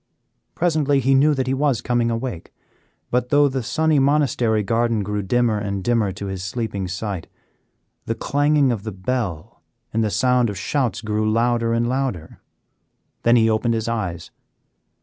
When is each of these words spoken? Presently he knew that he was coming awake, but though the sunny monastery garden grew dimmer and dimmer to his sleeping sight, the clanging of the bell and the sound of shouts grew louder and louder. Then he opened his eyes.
Presently 0.55 0.99
he 0.99 1.13
knew 1.13 1.35
that 1.35 1.45
he 1.45 1.53
was 1.53 1.79
coming 1.79 2.09
awake, 2.09 2.51
but 3.11 3.29
though 3.29 3.47
the 3.47 3.61
sunny 3.61 3.99
monastery 3.99 4.63
garden 4.63 5.03
grew 5.03 5.21
dimmer 5.21 5.59
and 5.59 5.83
dimmer 5.83 6.11
to 6.13 6.25
his 6.25 6.43
sleeping 6.43 6.87
sight, 6.87 7.27
the 8.07 8.15
clanging 8.15 8.71
of 8.71 8.81
the 8.81 8.91
bell 8.91 9.61
and 9.93 10.03
the 10.03 10.09
sound 10.09 10.49
of 10.49 10.57
shouts 10.57 11.01
grew 11.01 11.31
louder 11.31 11.71
and 11.71 11.87
louder. 11.87 12.39
Then 13.21 13.35
he 13.35 13.47
opened 13.47 13.75
his 13.75 13.87
eyes. 13.87 14.31